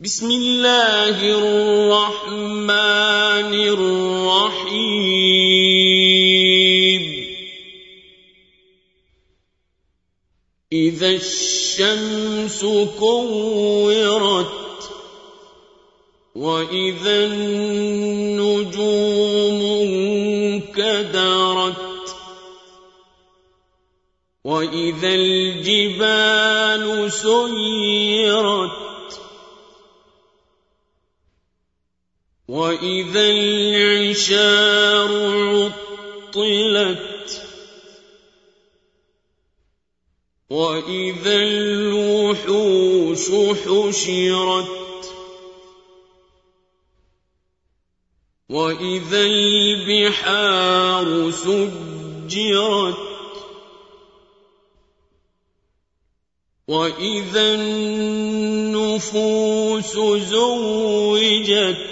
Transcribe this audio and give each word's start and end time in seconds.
بسم 0.00 0.30
الله 0.30 1.16
الرحمن 1.20 2.70
الرحيم. 3.52 4.80
إذا 10.72 11.10
الشمس 11.10 12.64
كورت 12.98 14.90
وإذا 16.34 17.24
النجوم 17.24 18.70
انكدرت 20.72 21.76
وإذا 24.44 25.08
الجبال 25.14 26.84
سيرت 27.12 28.89
وإذا 32.60 33.26
العشار 33.30 35.12
عطلت 36.36 37.42
وإذا 40.50 41.36
الوحوش 41.36 43.30
حشرت 43.64 44.68
وإذا 48.48 49.22
البحار 49.26 51.08
سجرت 51.30 52.96
وإذا 56.68 57.54
النفوس 57.54 59.12
زوجت 60.28 61.89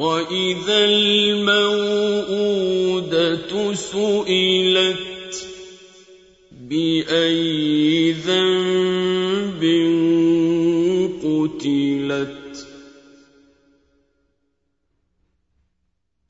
وإذا 0.00 0.78
الموءودة 0.84 1.74
سئلت 3.74 5.46
بأي 6.52 8.12
ذنب 8.12 9.62
قتلت 11.24 12.66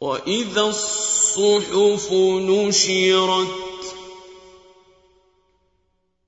وإذا 0.00 0.60
الصحف 0.62 2.12
نشرت 2.12 3.84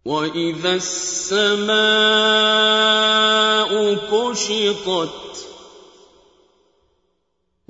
وإذا 0.04 0.74
السماء 0.74 1.72
كشطت 3.94 5.22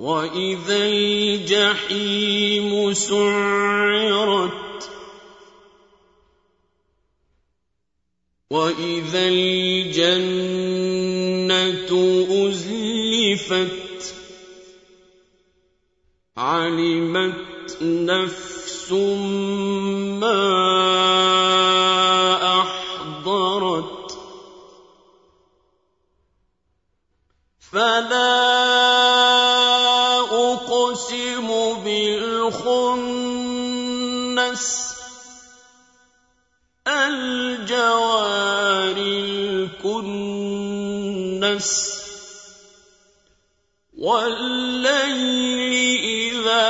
وإذا 0.03 0.77
الجحيم 0.85 2.71
سعرت 2.93 4.51
وإذا 8.49 9.27
الجنة 9.27 10.31
أزلفت 12.29 14.15
علمت 16.37 17.77
نفس 17.81 18.91
ما 18.91 19.62
الخنس 34.53 34.93
الجوار 36.87 38.17
الكنس 39.77 40.73
والليل 43.97 45.73
إذا 46.03 46.65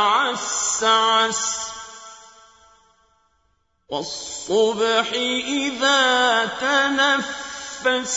عسعس 0.00 1.54
والصبح 3.88 5.12
إذا 5.46 6.44
تنفس 6.60 8.14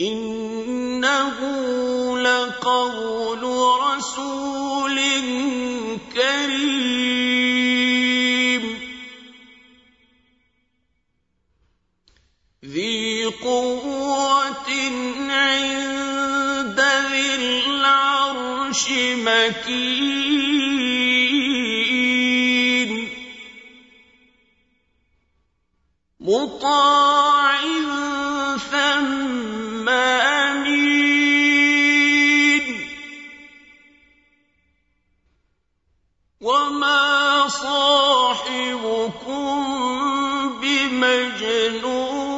إنه 0.00 1.38
لقول 2.18 3.42
رسول 3.80 4.98
كريم. 6.14 7.20
ذي 12.64 13.24
قوة 13.24 14.70
عند 15.30 16.80
ذي 17.10 17.34
العرش 17.34 18.84
مكين. 19.16 21.09
بمجنون 41.20 42.30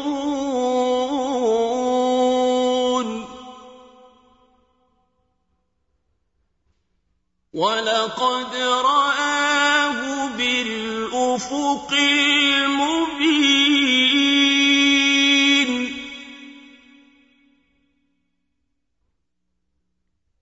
ولقد 7.52 8.56
رآه 8.56 10.26
بالأفق 10.36 11.92
المبين. 11.92 13.12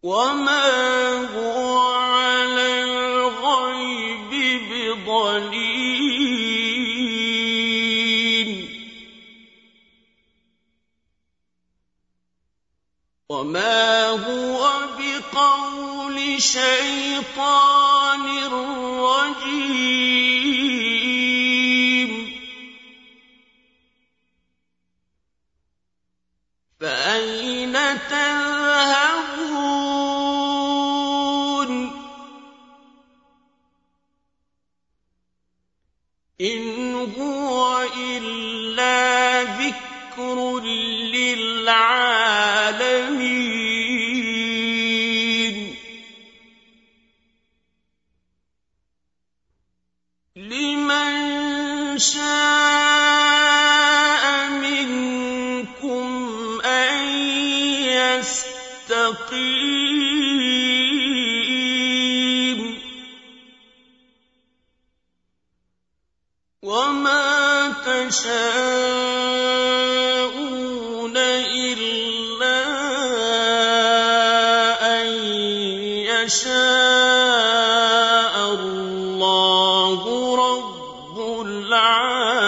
وما 0.02 0.70
وما 13.50 14.08
هو 14.08 14.70
بقول 14.98 16.42
شيطان 16.42 18.22
رجيم 19.02 19.70
فأين 26.80 27.72
تذهبون 28.10 28.50
إن 36.40 36.94
هو 37.18 37.82
إلا 37.96 39.42
ذكر 39.42 40.60
للعالمين 41.14 42.10
يستقيم 59.32 61.00
وما 66.62 67.72
تشاءون 67.86 69.10
شاء 76.30 76.54
الله 78.54 80.00
رب 80.36 81.18
العالمين. 81.46 82.40